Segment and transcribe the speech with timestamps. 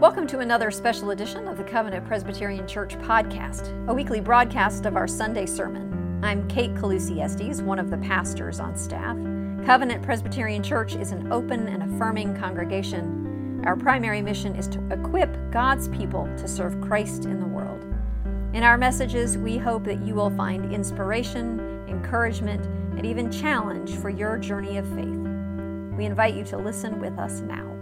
[0.00, 4.96] Welcome to another special edition of the Covenant Presbyterian Church podcast, a weekly broadcast of
[4.96, 6.20] our Sunday sermon.
[6.24, 9.14] I'm Kate Colussy Estes, one of the pastors on staff.
[9.66, 13.60] Covenant Presbyterian Church is an open and affirming congregation.
[13.66, 17.84] Our primary mission is to equip God's people to serve Christ in the world.
[18.54, 22.64] In our messages, we hope that you will find inspiration, encouragement,
[22.96, 25.28] and even challenge for your journey of faith.
[25.94, 27.79] We invite you to listen with us now.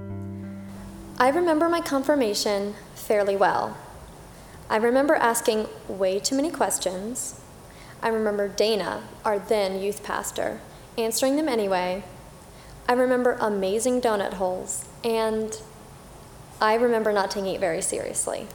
[1.21, 3.77] I remember my confirmation fairly well.
[4.71, 7.41] I remember asking way too many questions.
[8.01, 10.61] I remember Dana, our then youth pastor,
[10.97, 12.05] answering them anyway.
[12.89, 15.61] I remember amazing donut holes, and
[16.61, 18.47] I remember not taking it very seriously.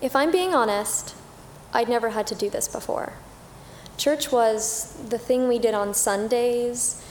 [0.00, 1.16] If I'm being honest,
[1.72, 3.14] I'd never had to do this before.
[3.96, 7.04] Church was the thing we did on Sundays,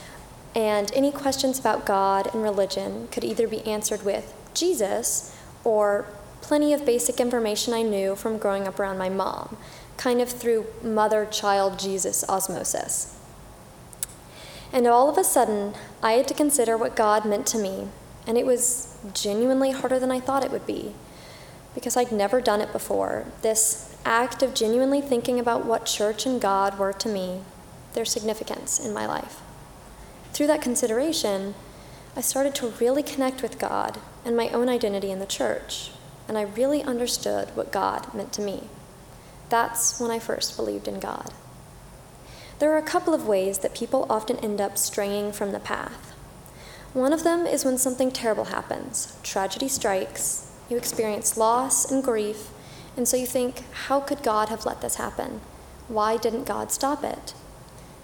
[0.55, 6.05] and any questions about God and religion could either be answered with, Jesus or
[6.41, 9.57] plenty of basic information I knew from growing up around my mom,
[9.97, 13.17] kind of through mother child Jesus osmosis.
[14.73, 17.89] And all of a sudden, I had to consider what God meant to me,
[18.25, 20.95] and it was genuinely harder than I thought it would be,
[21.75, 23.25] because I'd never done it before.
[23.41, 27.41] This act of genuinely thinking about what church and God were to me,
[27.93, 29.41] their significance in my life.
[30.33, 31.53] Through that consideration,
[32.13, 35.91] I started to really connect with God and my own identity in the church,
[36.27, 38.63] and I really understood what God meant to me.
[39.47, 41.33] That's when I first believed in God.
[42.59, 46.13] There are a couple of ways that people often end up straying from the path.
[46.93, 52.49] One of them is when something terrible happens, tragedy strikes, you experience loss and grief,
[52.97, 55.39] and so you think, how could God have let this happen?
[55.87, 57.33] Why didn't God stop it?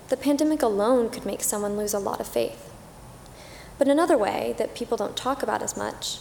[0.08, 2.72] The pandemic alone could make someone lose a lot of faith.
[3.78, 6.20] But another way that people don't talk about as much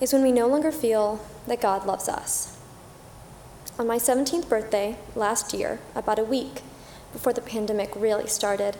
[0.00, 2.58] is when we no longer feel that God loves us.
[3.78, 6.62] On my 17th birthday last year, about a week
[7.12, 8.76] before the pandemic really started,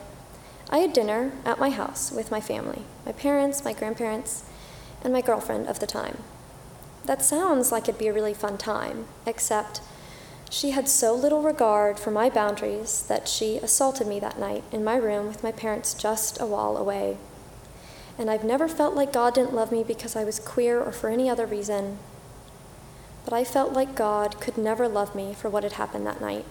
[0.70, 4.44] I had dinner at my house with my family my parents, my grandparents,
[5.02, 6.18] and my girlfriend of the time.
[7.04, 9.82] That sounds like it'd be a really fun time, except
[10.48, 14.84] she had so little regard for my boundaries that she assaulted me that night in
[14.84, 17.18] my room with my parents just a wall away
[18.18, 21.08] and I've never felt like God didn't love me because I was queer or for
[21.08, 21.98] any other reason.
[23.24, 26.44] But I felt like God could never love me for what had happened that night.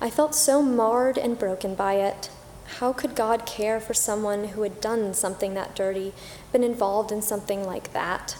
[0.00, 2.30] I felt so marred and broken by it.
[2.78, 6.14] How could God care for someone who had done something that dirty,
[6.52, 8.36] been involved in something like that?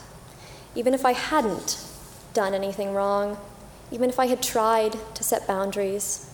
[0.75, 1.85] Even if I hadn't
[2.33, 3.37] done anything wrong,
[3.93, 6.31] even if I had tried to set boundaries,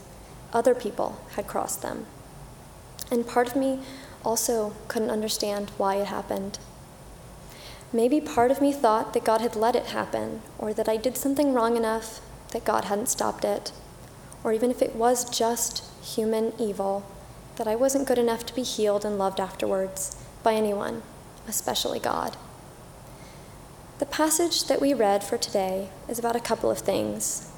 [0.53, 2.07] other people had crossed them.
[3.11, 3.81] And part of me
[4.27, 6.59] also couldn't understand why it happened.
[7.93, 11.17] Maybe part of me thought that God had let it happen, or that I did
[11.17, 12.21] something wrong enough
[12.51, 13.71] that God hadn't stopped it,
[14.43, 17.05] or even if it was just human evil,
[17.55, 21.03] that I wasn't good enough to be healed and loved afterwards by anyone,
[21.49, 22.37] especially God.
[23.99, 27.51] The passage that we read for today is about a couple of things,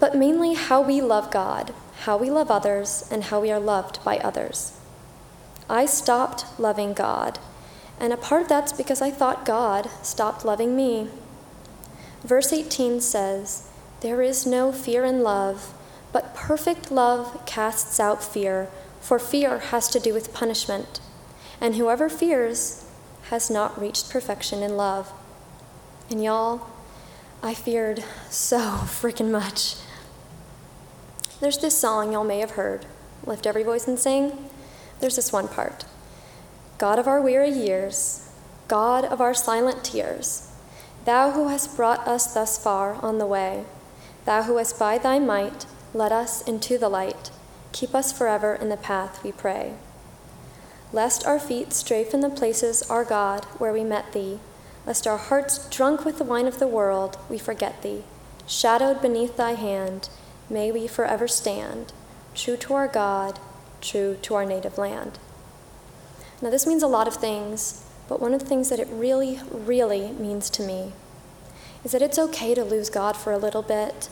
[0.00, 4.04] but mainly how we love God, how we love others, and how we are loved
[4.04, 4.77] by others.
[5.68, 7.38] I stopped loving God.
[8.00, 11.08] And a part of that's because I thought God stopped loving me.
[12.22, 13.68] Verse 18 says,
[14.00, 15.74] There is no fear in love,
[16.12, 18.68] but perfect love casts out fear,
[19.00, 21.00] for fear has to do with punishment.
[21.60, 22.84] And whoever fears
[23.30, 25.12] has not reached perfection in love.
[26.10, 26.66] And y'all,
[27.42, 29.74] I feared so freaking much.
[31.40, 32.86] There's this song y'all may have heard
[33.26, 34.48] Lift every voice and sing.
[35.00, 35.84] There's this one part
[36.78, 38.28] God of our weary years,
[38.66, 40.50] God of our silent tears,
[41.04, 43.64] Thou who hast brought us thus far on the way,
[44.24, 47.30] Thou who hast by thy might led us into the light,
[47.72, 49.74] keep us forever in the path, we pray.
[50.92, 54.38] Lest our feet stray from the places, our God, where we met thee,
[54.86, 58.04] lest our hearts, drunk with the wine of the world, we forget thee.
[58.46, 60.08] Shadowed beneath thy hand,
[60.50, 61.92] may we forever stand,
[62.34, 63.38] true to our God
[63.80, 65.18] true to our native land.
[66.40, 69.40] Now, this means a lot of things, but one of the things that it really,
[69.50, 70.92] really means to me
[71.84, 74.08] is that it's okay to lose God for a little bit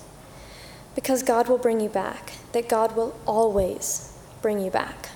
[0.95, 5.11] because God will bring you back, that God will always bring you back.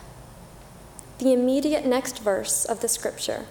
[1.18, 3.46] The immediate next verse of the scripture,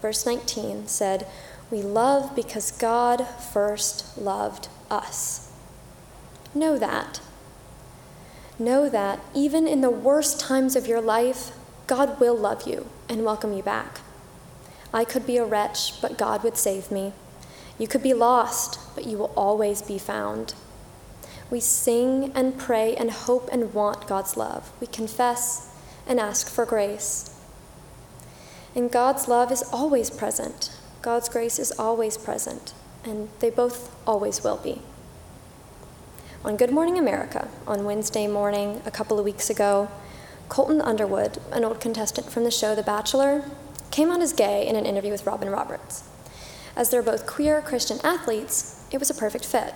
[0.00, 1.26] verse 19, said,
[1.70, 5.52] We love because God first loved us.
[6.54, 7.20] Know that
[8.58, 11.52] know that even in the worst times of your life,
[11.86, 14.00] God will love you and welcome you back.
[14.94, 17.12] I could be a wretch, but God would save me.
[17.78, 20.54] You could be lost, but you will always be found.
[21.50, 24.72] We sing and pray and hope and want God's love.
[24.80, 25.68] We confess
[26.06, 27.38] and ask for grace.
[28.74, 30.70] And God's love is always present.
[31.02, 32.72] God's grace is always present,
[33.04, 34.80] and they both always will be.
[36.44, 39.88] On Good Morning America, on Wednesday morning a couple of weeks ago,
[40.48, 43.44] Colton Underwood, an old contestant from the show The Bachelor,
[43.92, 46.02] came out as gay in an interview with Robin Roberts.
[46.74, 49.72] As they're both queer Christian athletes, it was a perfect fit.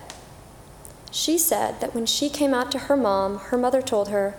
[1.09, 4.35] She said that when she came out to her mom, her mother told her,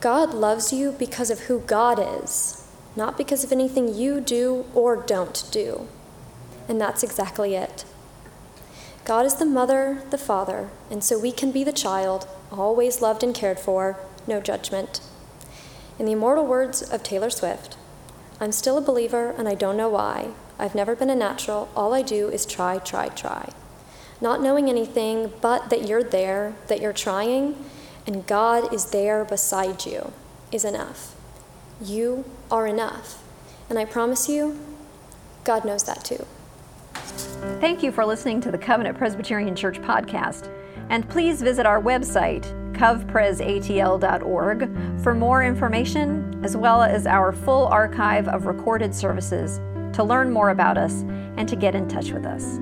[0.00, 4.96] God loves you because of who God is, not because of anything you do or
[4.96, 5.86] don't do.
[6.68, 7.84] And that's exactly it.
[9.06, 13.22] God is the mother, the father, and so we can be the child, always loved
[13.22, 15.00] and cared for, no judgment.
[15.98, 17.78] In the immortal words of Taylor Swift,
[18.38, 20.32] I'm still a believer and I don't know why.
[20.58, 21.70] I've never been a natural.
[21.74, 23.52] All I do is try, try, try
[24.20, 27.56] not knowing anything but that you're there, that you're trying,
[28.06, 30.12] and God is there beside you
[30.52, 31.14] is enough.
[31.82, 33.22] You are enough.
[33.68, 34.58] And I promise you,
[35.44, 36.24] God knows that too.
[37.60, 40.52] Thank you for listening to the Covenant Presbyterian Church podcast.
[40.88, 48.28] And please visit our website, covpresatl.org, for more information as well as our full archive
[48.28, 49.60] of recorded services
[49.96, 51.02] to learn more about us
[51.36, 52.60] and to get in touch with us.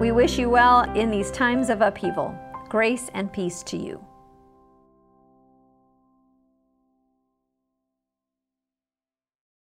[0.00, 2.34] We wish you well in these times of upheaval.
[2.68, 4.04] Grace and peace to you.